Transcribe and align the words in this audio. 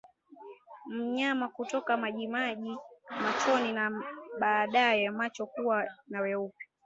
Mnyama 0.87 1.47
kutokwa 1.49 1.97
majimaji 1.97 2.77
machoni 3.23 3.73
na 3.73 4.03
baadaye 4.39 5.09
macho 5.11 5.45
kuwa 5.47 5.85
na 6.07 6.21
weupe 6.21 6.65